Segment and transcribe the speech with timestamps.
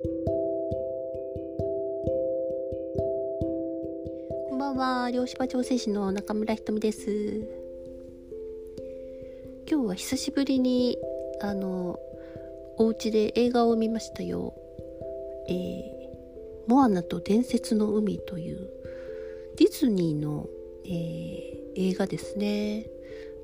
[0.00, 0.08] こ
[4.54, 7.10] んばんは、漁師場調整士の中村ひとみです。
[9.68, 10.96] 今日は久しぶりに
[11.40, 11.98] あの
[12.76, 14.54] お家で映画を見ましたよ。
[15.48, 18.70] えー、モアナと伝説の海という
[19.56, 20.46] ディズニーの、
[20.84, 22.86] えー、映画ですね。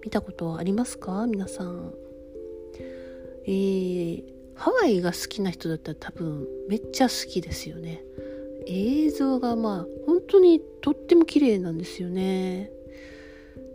[0.05, 1.27] 見たことありますか？
[1.27, 1.93] 皆さん。
[3.46, 8.04] えー、ハワイが好きな人だったら多分めっちゃ好きですよね。
[8.67, 12.71] 映像がまあ本当にとっても綺麗なんですよね。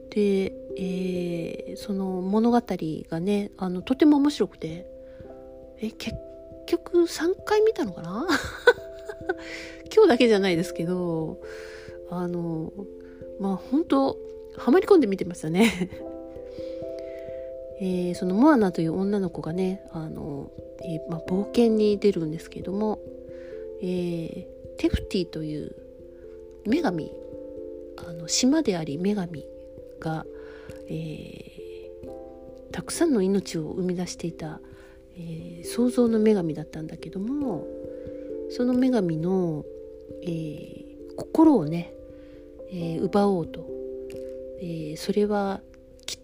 [0.09, 4.87] で、えー、その物語がねあのとても面白くて
[5.81, 6.15] え結
[6.65, 8.27] 局3回見たのかな？
[9.93, 11.39] 今日だけじゃないですけど
[12.09, 12.71] あの
[13.39, 14.17] まあ本当
[14.57, 15.89] ハマり込んで見てましたね
[17.81, 20.51] えー、そのモアナという女の子がねあの、
[20.83, 22.99] えー、まあ、冒険に出るんですけども、
[23.81, 24.45] えー、
[24.77, 25.75] テフティという
[26.65, 27.11] 女神
[28.05, 29.45] あの島であり女神
[29.99, 30.25] が、
[30.89, 31.89] え
[32.71, 34.61] たくさんの命を生み出していた、
[35.17, 37.67] え創造の女神だったんだけども
[38.51, 39.65] その女神の、
[40.23, 40.85] え
[41.17, 41.93] 心をね、
[42.71, 43.67] え奪おうと、
[44.61, 45.61] えそれは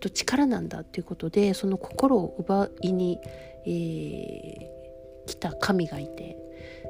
[0.05, 3.19] と力なんだということでその心を奪いに、
[3.65, 6.37] えー、来た神がいて、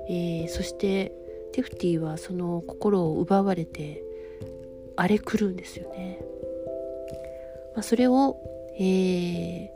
[0.10, 1.14] えー、そして
[1.54, 4.04] ティフティはその心を奪われて
[4.98, 6.20] 荒れ狂うんですよね。
[7.74, 8.38] まあ、それを、
[8.78, 9.70] えー、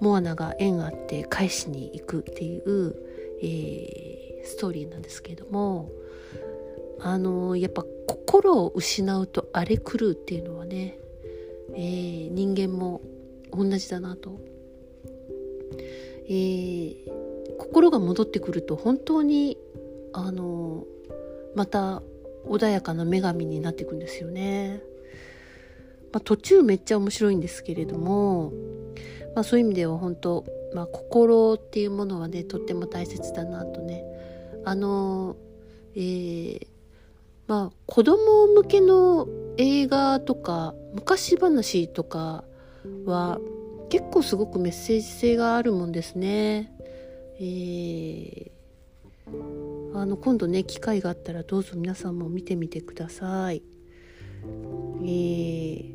[0.00, 2.94] モアナが縁あって返しに行くっていう、
[3.42, 5.90] えー、ストーリーなんですけれども
[7.00, 10.98] あのやっぱ心を失うと荒れ狂うっていうのはね
[11.74, 13.00] えー、人間も
[13.52, 14.40] 同じだなと、
[16.28, 16.96] えー、
[17.58, 19.58] 心が戻ってくると本当に
[20.12, 20.84] あの
[21.54, 22.02] また
[22.46, 24.80] 穏やかな女神になっていくんですよね。
[26.12, 28.52] まあ、途中めっちゃ面白いんですけれども、
[29.34, 34.04] まあ、そういう意味では本当、まあ、心っていうものはねとっても大切だなとね
[34.64, 35.36] あの、
[35.94, 36.66] えー、
[37.48, 42.44] まあ子供向けの映画とか昔話とか
[43.04, 43.38] は
[43.88, 46.72] 結構すごくメッセージ性があるもんですね。
[47.38, 48.50] えー、
[49.94, 53.62] あの今度ね機会があったらどうぞ皆さんも見てみてください。
[55.02, 55.94] えー、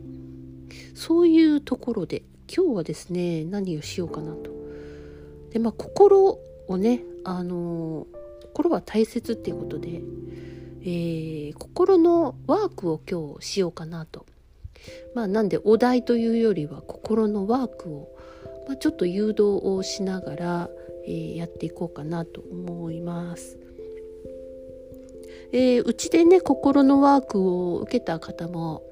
[0.95, 2.23] そういうところで
[2.53, 4.51] 今日はですね何をしようかなと。
[5.51, 8.07] でまあ心をねあの
[8.43, 10.01] 心は大切っていうことで
[10.81, 14.25] えー、心のワークを今日しようかなと。
[15.13, 18.09] まあなんでお題というよりは心のワークを、
[18.67, 20.69] まあ、ちょっと誘導をしながら、
[21.05, 23.59] えー、やっていこうかなと思います。
[25.53, 28.83] えー、うちでね心のワークを受けた方も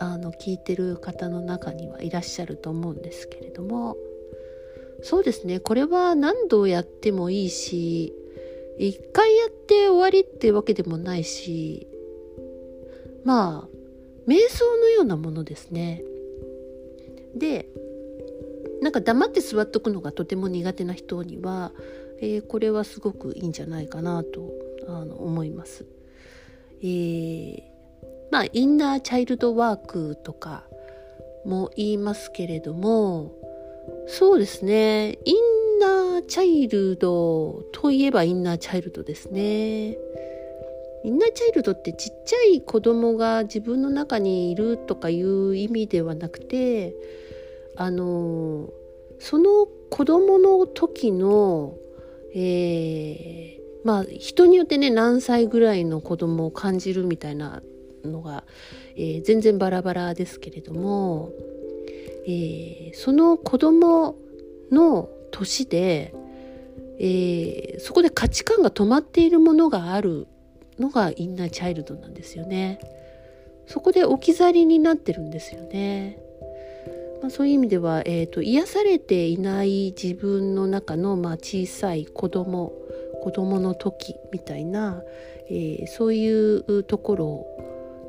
[0.00, 3.96] あの聞いてる方の中にはいらっしゃると思うんですけれども
[5.02, 8.12] そうですねこれは何度やってもいいし
[8.78, 11.86] 一回やって終わりってわけでもないし、
[13.24, 13.78] まあ、
[14.28, 16.02] 瞑想のようなものですね。
[17.34, 17.68] で、
[18.80, 21.72] なんか黙って座っとくのがとても苦手な人には、
[22.20, 24.52] えー、これはすごくいいんじゃないかなと
[24.86, 25.84] あの思います。
[26.80, 27.62] えー、
[28.30, 30.64] まあ、インナーチャイルドワークとか
[31.44, 33.32] も言いますけれども、
[34.06, 39.96] そうですね、インーチャイルドといえばインナーチャイルドですね。
[41.04, 46.94] インナーチャイルドってちっちゃい子供が自分の中にいるとかいう意味ではなくて
[47.76, 48.68] あの
[49.20, 51.74] その子供の時の、
[52.34, 57.62] えー、まあ人によってね何歳ぐらいの子供を感じるみたいな
[58.04, 58.44] のが、
[58.96, 61.30] えー、全然バラバラですけれども、
[62.26, 64.16] えー、その子供
[64.70, 66.14] の年で、
[66.98, 70.26] えー、そこで価値観が止まっているものがある
[70.78, 72.78] のがインナーチャイルドなんですよね。
[73.66, 76.18] そこで置き去りになってるんですよね。
[77.20, 82.72] まあ、そういう意味では、えーと、癒されていない自分の中の、まあ、小さい子供
[83.22, 85.02] 子供の時みたいな、
[85.50, 87.46] えー、そういうところ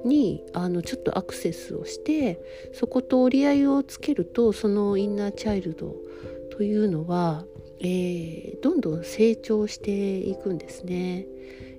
[0.06, 2.40] にあのちょっとアクセスをして
[2.74, 5.96] そこと折り合いをつけるとそのインナーチャイルド
[6.60, 7.46] というのは、
[7.80, 11.26] えー、どんどん成長していくんですね。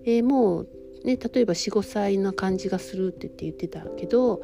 [0.07, 0.69] えー、もう
[1.05, 4.41] ね、例えば45歳な感じがするって言ってたけど、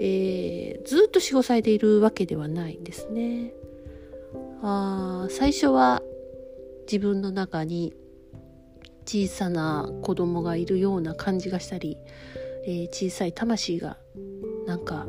[0.00, 3.52] えー、ずっと45歳でいるわけではないんですね。
[4.62, 6.02] あ最初は
[6.82, 7.92] 自分の中に
[9.06, 11.96] 小さな子供がいるような感じがしたり、
[12.64, 13.96] えー、小さい魂が
[14.68, 15.08] なんか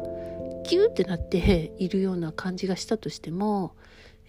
[0.63, 3.75] キューってなって いるような感じがしたとしても、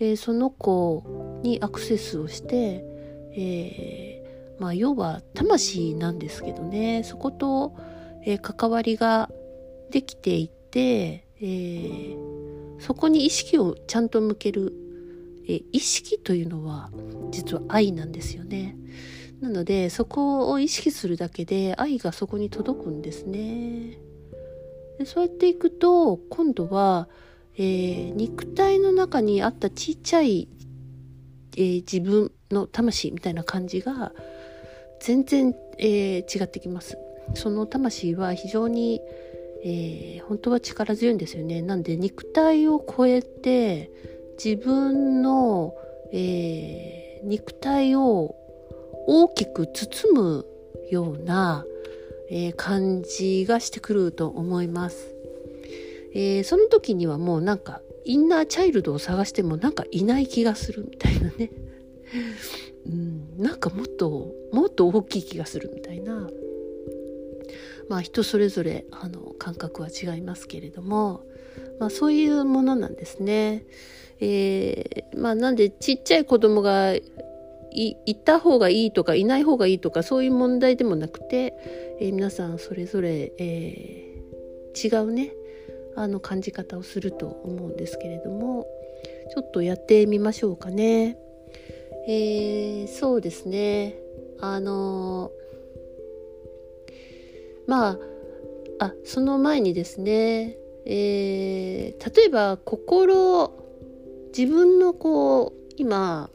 [0.02, 2.84] えー、その子にアクセスをして、
[3.36, 7.76] えー、まあ要は魂なんですけどねそこと、
[8.26, 9.30] え関わりが
[9.90, 12.16] できていて、え
[12.80, 14.72] そこに意識をちゃんと向ける、
[15.48, 16.90] え意識というのは
[17.30, 18.76] 実は愛なんですよね。
[19.40, 23.98] なのでそこを意識するだけで愛がそこに届くんですね。
[24.98, 27.08] でそうやっていくと今度は、
[27.56, 30.48] えー、肉体の中にあったちっちゃい、
[31.56, 34.12] えー、自分の魂みたいな感じが
[35.00, 36.96] 全然、えー、違ってきます。
[37.34, 39.00] その魂は非常に、
[39.64, 41.62] え、本当は力強いんですよね。
[41.62, 43.90] なんで肉体を超えて
[44.42, 45.74] 自分の、
[46.12, 48.34] え、肉体を
[49.06, 50.46] 大きく包む
[50.90, 51.64] ような、
[52.30, 55.14] え、感じがしてくると思います。
[56.14, 61.50] えー、その時にはもうなんかインナーチャイルドを探してもなんかいない気がするみたいなね。
[62.84, 66.28] うん、なんかもっともっと大きい気がするみたいな
[67.88, 71.24] まあ人それぞれあの感覚は違いますけれども、
[71.78, 73.64] まあ、そういうものなんですね。
[74.20, 81.54] えー、まあなんでちっちゃい子供がい行った方がいいとかいない方がいいとかそういう問題でもなくて、
[82.00, 85.32] えー、皆さんそれぞれ、えー、違うね
[85.94, 88.66] あの感じ方をすると思うんですけれども
[89.34, 91.18] ちょっとやってみましょうかね。
[92.08, 93.94] えー、そうですね
[94.40, 95.30] あの
[97.66, 97.98] まあ
[98.86, 103.52] あその前にですね、えー、例えば心
[104.36, 106.28] 自分のこう今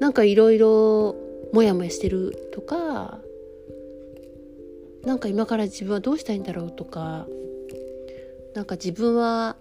[0.00, 1.14] なんかいろいろ
[1.52, 3.20] モヤモヤしてるとか
[5.04, 7.26] なんか今から自分はどうしたいんだろうとか
[8.54, 9.56] なんか自分は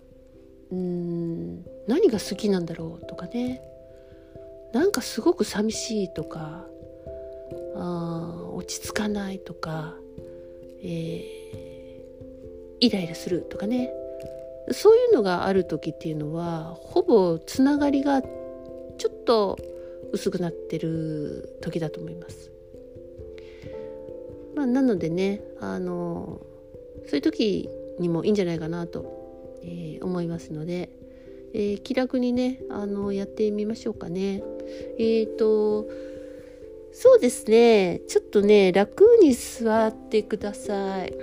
[0.72, 3.62] うん何が好きなんだろうとかね
[4.74, 6.66] なんかすごく寂しいとか
[7.76, 9.96] あ落ち着かないとか、
[10.84, 13.92] えー、イライラするとかね
[14.72, 19.58] そういうのがある時っていうのはほぼつながりがちょっと
[20.12, 22.52] 薄くなってる時だと思います。
[24.56, 26.42] まあ、なのでねあの
[27.08, 30.90] そういう時にもいいんじゃないかなと、えー、思いますので、
[31.54, 34.44] えー、気楽にねあのやってみましょうかね。
[34.98, 35.88] えっ、ー、と
[36.92, 41.14] そうですねちょっとね楽に座ってください。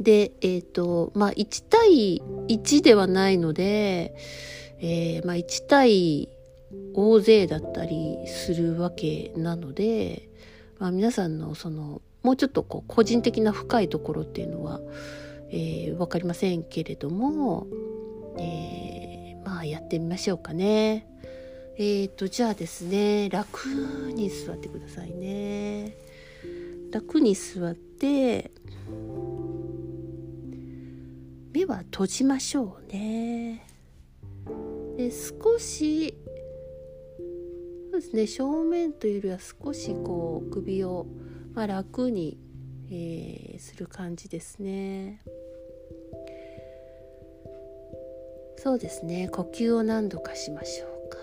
[0.00, 4.14] でえっ、とまあ1対1ではないので、
[4.80, 6.28] えまあ、1対
[6.94, 10.28] 大勢だったりするわけなので、
[10.78, 14.80] まあ、皆さんのそのもうちょっとこう個人的な深いところっていうのは、
[15.50, 17.66] えー、分かりませんけれども、
[18.38, 21.08] えー、まあやってみましょうかね。
[21.76, 23.66] えーとじゃあですね楽
[24.14, 25.96] に座ってくださいね。
[26.92, 28.50] 楽に座って
[31.52, 33.66] 目は閉じましょうね。
[34.96, 36.14] で少し
[37.90, 41.06] そうですね正面というよりは少しこう首を、
[41.54, 42.38] まあ、楽に、
[42.90, 45.22] えー、する感じですね。
[48.56, 49.28] そうですね。
[49.28, 51.18] 呼吸を何度かしましょうか。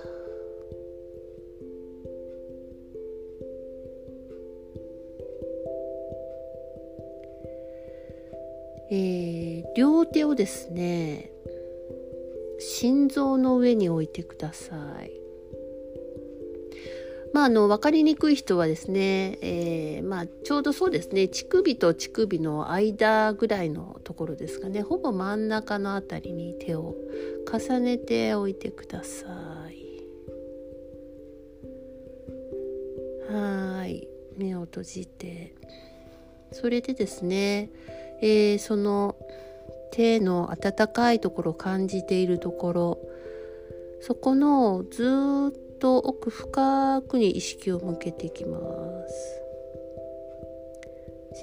[8.91, 11.31] えー、両手をですね
[12.59, 15.18] 心臓の上に置いてください。
[17.33, 24.81] まあ、あの分かりにくい人はですね、えー、まあ、ちょうどそうですね乳首と乳首の間ぐらいのところですかね。
[24.81, 26.95] ほぼ真ん中の辺りに手を
[27.51, 29.27] 重ねておいてくださ
[29.69, 29.79] い。
[33.31, 34.07] はい。
[34.37, 35.53] 目を閉じて。
[36.51, 37.69] それでですね、
[38.21, 39.15] えー、その
[39.91, 42.99] 手の温かいところを感じているところ
[44.01, 45.03] そこのず
[45.49, 48.59] っとと奥深くに意識を向けていきま
[49.07, 49.41] す。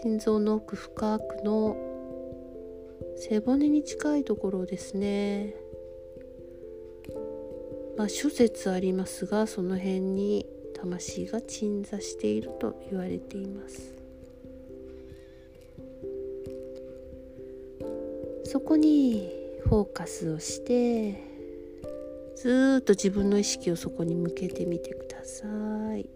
[0.02, 1.76] 心臓の奥深くの
[3.16, 5.54] 背骨に近いところですね。
[7.96, 13.94] まあ諸説ありますがその辺に魂が鎮座していると言われています。
[18.44, 19.30] そこに
[19.64, 21.35] フォーカスをして
[22.36, 25.46] ずっと自分の意識をそこに向けてみてくださ
[25.96, 26.08] い。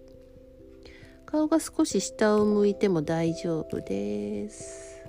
[1.25, 5.03] 顔が少し下を向いても大丈夫です。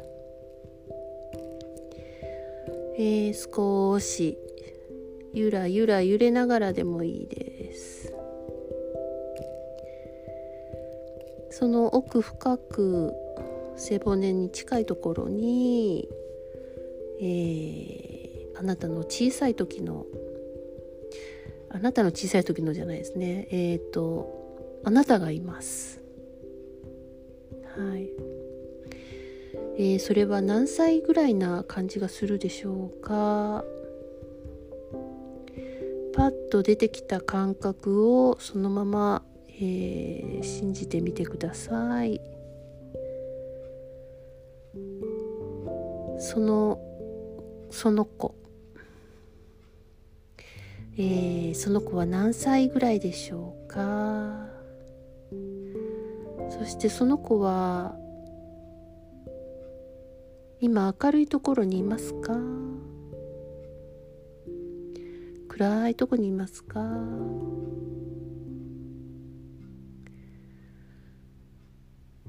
[2.97, 4.37] えー、少し
[5.33, 8.13] ゆらゆら揺れながらでもいいです。
[11.49, 13.13] その奥深く
[13.75, 16.07] 背骨に近いところに、
[17.19, 20.05] えー、あなたの小さい時の
[21.73, 23.47] あなたの小さい時のじゃないですね。
[23.49, 26.01] えっ、ー、とあなたがいます。
[27.77, 28.09] はい。
[29.77, 33.63] えー、それは何歳ぐらいな感じがするでしょうか。
[36.13, 42.19] パッと出てきた感覚をそのまま、えー、信じてみてください。
[46.19, 46.79] その
[47.71, 48.40] その子。
[51.03, 54.45] えー、その子は何歳ぐらいでしょうか？
[56.51, 57.95] そしてその子は
[60.59, 62.37] 今明るいところにいますか？
[65.47, 66.79] 暗いとこにいますか？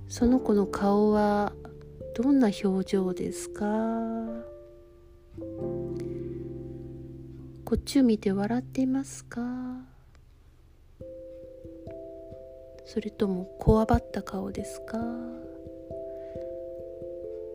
[0.09, 1.53] その子の顔は
[2.15, 3.67] どんな表情ですか？
[7.73, 9.41] こっちを見て笑っていますか？
[12.85, 14.99] それともこわばった顔ですか？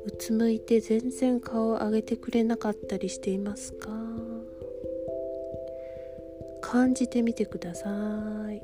[0.06, 3.90] うつむいて全然顔を上げてくれなかったりしていますか？
[6.62, 7.88] 感じてみてくださ
[8.52, 8.64] い。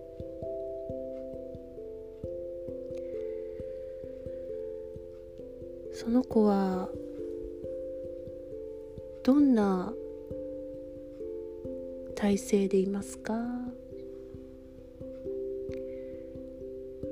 [5.93, 6.89] その子は
[9.23, 9.93] どんな
[12.23, 13.33] 体勢でいますか？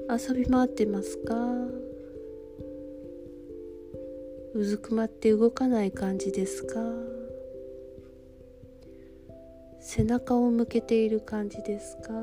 [0.10, 1.36] 遊び回ってますか？
[4.53, 6.80] うずくまって動かない感じですか？
[9.82, 12.13] 背中を向けている感じですか？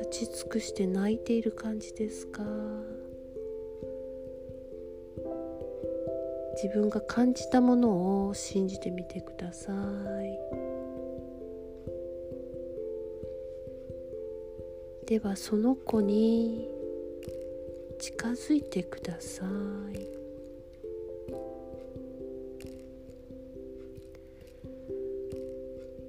[0.00, 2.42] 立ち尽くして泣いている感じですか？
[6.60, 10.38] 自分が感じたものを信じてみてください。
[15.06, 16.68] ではその子に
[18.00, 19.44] 近づいてくださ
[19.94, 20.08] い。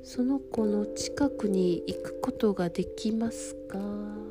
[0.03, 4.28] その子の近くに行くことができますか？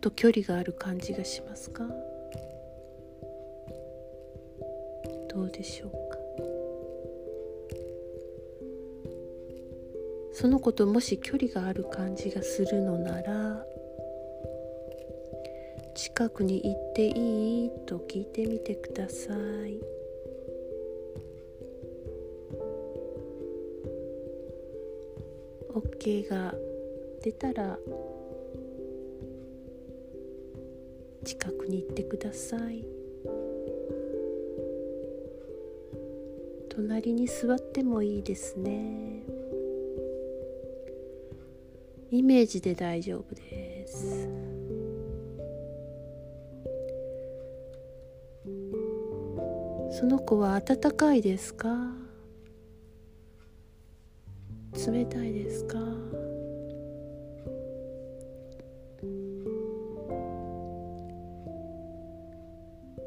[0.00, 1.84] と距離がある感じがしますか？
[5.28, 6.18] どうでしょうか？
[10.32, 13.64] その子ともし距離がある感じがするのなら
[15.94, 17.70] 近くに行っていい？
[17.86, 19.80] と聞いてみてください。
[25.74, 26.54] OK が
[27.22, 27.78] 出たら
[31.28, 32.86] 近くに行ってください。
[36.70, 39.24] 隣に座ってもいいですね。
[42.10, 44.26] イメージで大丈夫です。
[50.00, 51.92] その子は暖かいですか？
[54.90, 55.78] 冷たいですか？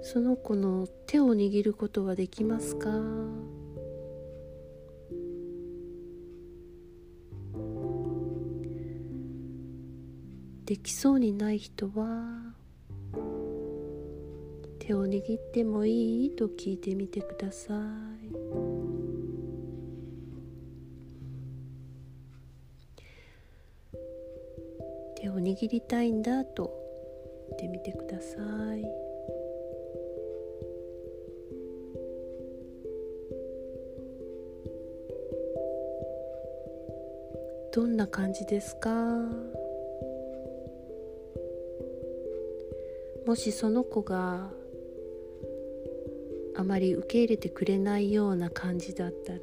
[0.04, 2.90] その子の手を握ることはできますか？
[10.66, 12.54] できそうにない人は
[14.80, 18.32] 手を握ってもいいと聞いてみてください。
[25.16, 26.74] 手を握りたいんだと
[27.50, 28.38] 言ってみてくださ
[28.76, 29.11] い。
[37.74, 38.90] どんな感じですか？
[43.26, 44.50] もしその子が
[46.56, 49.40] あまり受け入れてくれないような感じだったら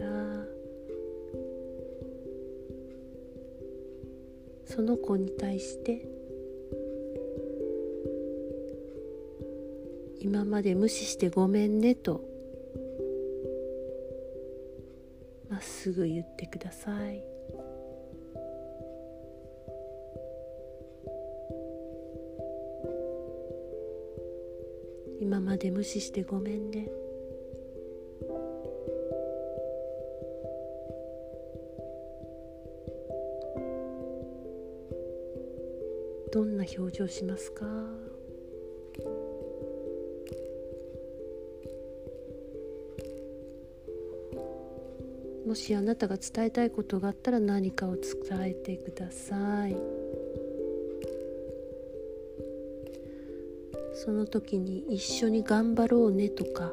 [4.67, 6.07] その子に対して
[10.21, 12.21] 今まで無視してごめんねと
[15.49, 17.38] まっすぐ言ってください。
[25.59, 26.89] で無視してごめんね。
[36.33, 37.65] どんな表情しますか？
[45.47, 48.05] もしあなたが伝えたいことがあったら何かを伝
[48.43, 49.98] えてください。
[54.09, 56.73] その時に一緒に頑張ろうねとか、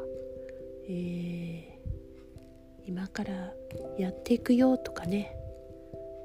[0.88, 3.52] えー、今から
[3.98, 5.36] やっていくよとかね。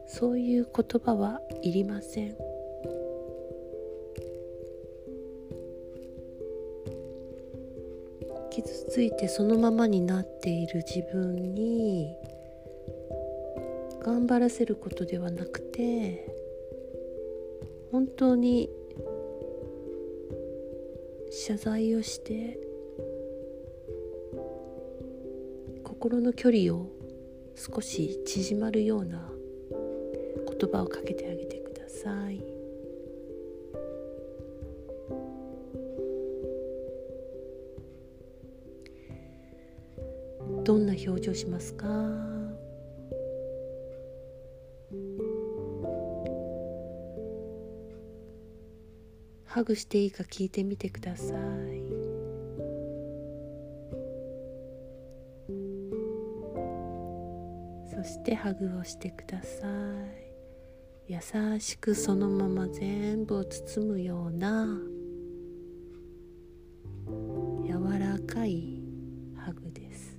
[0.06, 2.36] そういう言葉はいりません。
[8.50, 12.14] 傷ついてそのままになっている自分に
[14.04, 16.32] 頑張らせることではなくて
[17.90, 18.70] 本当に
[21.30, 22.58] 謝罪をして
[25.84, 26.90] 心の距離を
[27.54, 29.30] 少し縮まるような
[30.58, 32.42] 言葉をかけてあげてください。
[40.64, 42.29] どんな表情しますか？
[49.60, 51.36] ハグしていいか聞いてみてください。
[57.94, 59.66] そしてハグをしてくださ
[61.06, 61.12] い。
[61.12, 64.80] 優しくそのまま全部を包むような
[67.66, 68.80] 柔らかい
[69.36, 70.18] ハグです。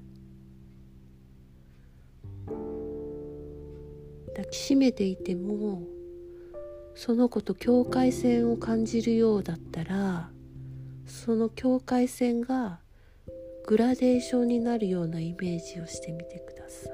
[4.27, 5.81] 抱きしめていても
[7.03, 10.29] その子と境界線を感じるようだったら
[11.07, 12.77] その境界線が
[13.65, 16.93] グラデーションになるようなイメージをしてみてください。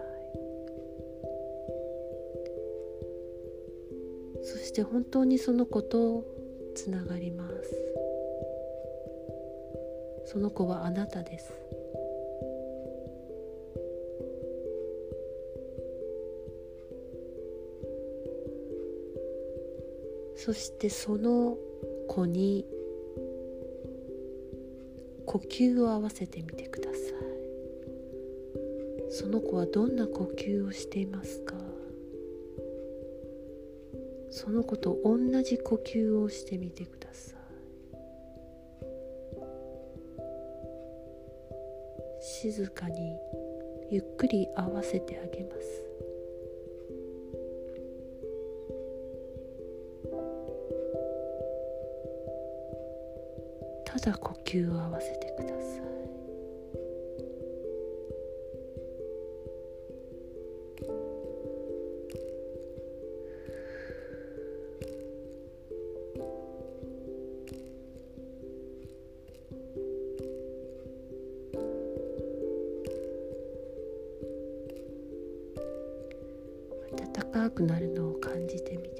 [4.43, 6.23] そして本当にその子と
[6.73, 7.77] つながります。
[10.23, 11.66] その子はあなたです。
[20.37, 21.57] そしてその
[22.07, 22.65] 子に
[25.25, 27.01] 呼吸を合わせてみてください。
[29.09, 31.55] その子はどんな呼吸をしていますか？
[34.29, 37.37] その子と同じ呼吸をしてみてください。
[42.21, 43.17] 静かに
[43.89, 45.86] ゆっくり合わせてあげます。
[54.47, 55.87] 吸を合わせてください
[77.13, 78.96] 暖かくなるのを感じてみて。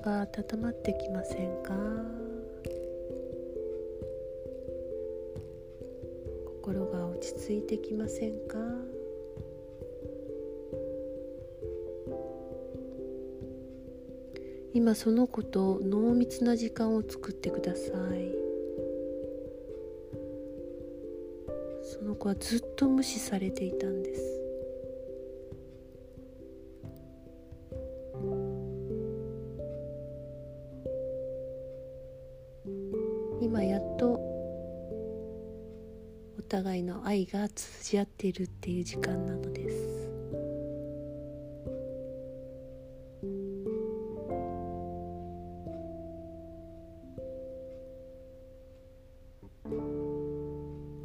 [0.00, 1.74] が温まってきませんか？
[6.62, 8.58] 心が落ち着いてきませんか？
[14.72, 17.90] 今その子と濃密な時間を作ってください。
[21.82, 24.39] その子はずっと無視されていたんです。
[37.30, 40.10] が通じ合っているっていう時間なのです。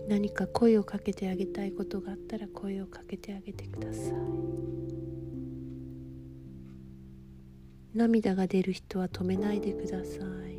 [0.07, 4.13] 何か声をかけてあげたいことがあったら声をかけてあげてください。
[7.93, 10.54] 涙が出る人は止めないでください。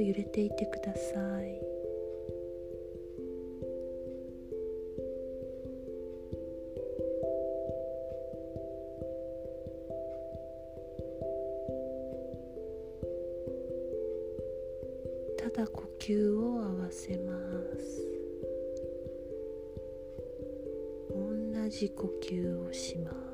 [0.00, 1.60] と揺れていてください。
[15.38, 17.38] ただ呼吸を合わせま
[17.78, 18.08] す。
[21.10, 23.29] 同じ呼吸をします。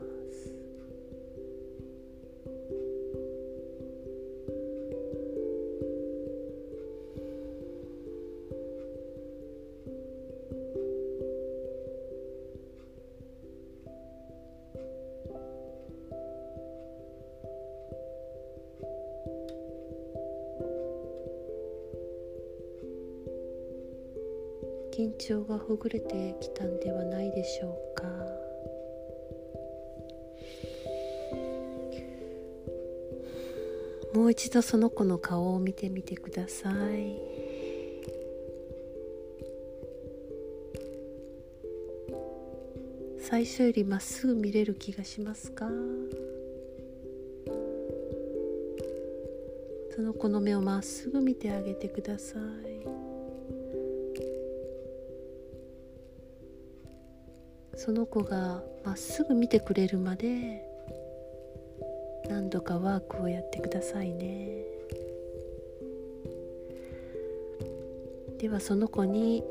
[25.26, 28.04] 緊張がほぐれてきたんではないでしょうか。
[34.14, 37.20] もう一度その子の顔を見てみてください。
[43.18, 45.68] 最初よりまっすぐ見れる気がしますか？
[49.90, 53.05] その子の目をまっすぐ見てあげてください。
[57.86, 60.60] その子がまっすぐ見てくれるまで
[62.28, 64.64] 何度かワークをやってくださいね。
[68.38, 69.44] ではその子に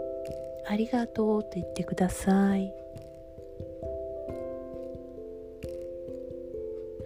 [0.64, 2.72] 「ありがとう」と言ってください。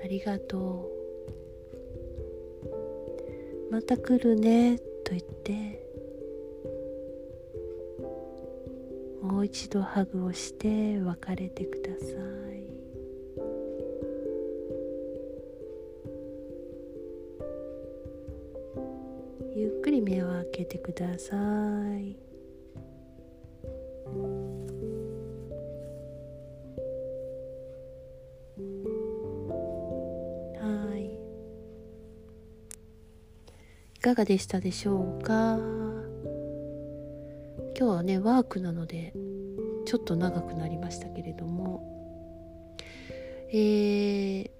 [0.04, 0.92] ありがと
[3.68, 3.72] う。
[3.72, 5.87] また来るねと言って
[9.22, 12.58] もう一度ハグをして別れてください。
[19.56, 22.16] ゆっくり目を開けてください。
[30.56, 31.18] はい。
[33.96, 35.77] いかがでしたでしょうか？
[37.78, 39.14] 今日はねワークなので
[39.86, 41.98] ちょっと長くなりましたけれども。
[43.50, 44.50] えー、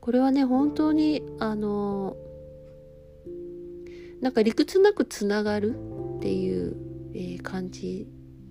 [0.00, 2.16] これはね本当にあの
[4.20, 5.76] なんか理屈なくつながる
[6.18, 6.76] っていう、
[7.14, 8.06] えー、感じ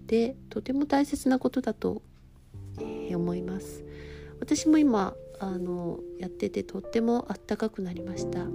[0.08, 2.02] でとても大切なことだと、
[2.82, 3.84] え、思います。
[4.40, 8.48] 私も今あのやっててとってもあったかくなりました。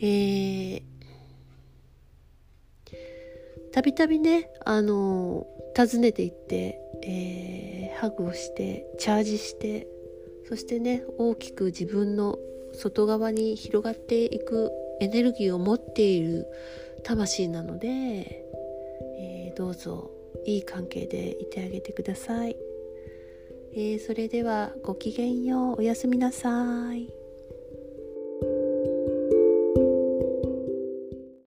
[0.00, 0.82] えー、
[3.78, 9.86] たびたびねあの訪ねていって、えー、ハグをしてチャージして
[10.48, 12.40] そしてね大きく自分の
[12.72, 16.48] 外側に広がっていくエネルギーを持っている
[17.04, 20.10] 魂なので、えー、どうぞ
[20.44, 22.56] いい関係でいてあげてください、
[23.74, 27.17] えー、それではごきげんようおやすみなさい。